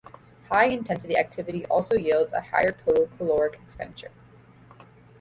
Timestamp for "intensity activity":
0.69-1.67